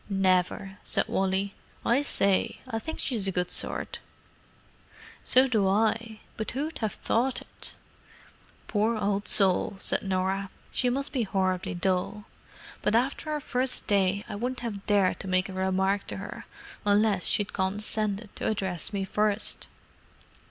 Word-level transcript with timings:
"Never," 0.09 0.79
said 0.83 1.07
Wally. 1.07 1.53
"I 1.85 2.01
say, 2.01 2.59
I 2.67 2.79
think 2.79 2.99
she's 2.99 3.27
a 3.27 3.31
good 3.31 3.51
sort." 3.51 3.99
"So 5.23 5.47
do 5.47 5.67
I. 5.69 6.21
But 6.37 6.49
who'd 6.49 6.79
have 6.79 6.93
thought 6.93 7.39
it!" 7.41 7.75
"Poor 8.65 8.97
old 8.97 9.27
soul!" 9.27 9.75
said 9.77 10.01
Norah. 10.01 10.49
"She 10.71 10.89
must 10.89 11.11
be 11.11 11.23
most 11.25 11.33
horribly 11.33 11.75
dull. 11.75 12.25
But 12.81 12.95
after 12.95 13.29
our 13.29 13.39
first 13.39 13.85
day 13.85 14.25
I 14.27 14.33
wouldn't 14.33 14.61
have 14.61 14.87
dared 14.87 15.19
to 15.19 15.27
make 15.27 15.47
a 15.47 15.53
remark 15.53 16.07
to 16.07 16.17
her 16.17 16.45
unless 16.83 17.27
she'd 17.27 17.53
condescended 17.53 18.35
to 18.37 18.47
address 18.47 18.91
me 18.91 19.03
first." 19.03 19.67